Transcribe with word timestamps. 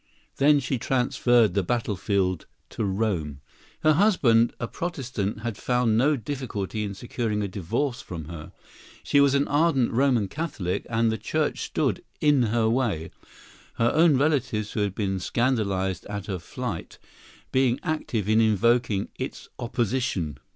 Then 0.37 0.59
she 0.59 0.79
transferred 0.79 1.53
the 1.53 1.61
battlefield 1.61 2.47
to 2.71 2.83
Rome. 2.83 3.39
Her 3.83 3.93
husband, 3.93 4.51
a 4.59 4.67
Protestant, 4.67 5.41
had 5.41 5.57
found 5.59 5.95
no 5.95 6.15
difficulty 6.15 6.83
in 6.83 6.95
securing 6.95 7.43
a 7.43 7.47
divorce 7.47 8.01
from 8.01 8.25
her. 8.25 8.51
She 9.03 9.19
was 9.19 9.35
an 9.35 9.47
ardent 9.47 9.91
Roman 9.91 10.27
Catholic, 10.27 10.87
and 10.89 11.11
the 11.11 11.19
church 11.19 11.59
stood 11.59 12.03
in 12.19 12.41
her 12.45 12.67
way, 12.67 13.11
her 13.75 13.91
own 13.93 14.17
relatives, 14.17 14.71
who 14.71 14.79
had 14.79 14.95
been 14.95 15.19
scandalized 15.19 16.07
at 16.07 16.25
her 16.25 16.39
flight, 16.39 16.97
being 17.51 17.79
active 17.83 18.27
in 18.27 18.41
invoking 18.41 19.09
its 19.19 19.49
opposition. 19.59 20.39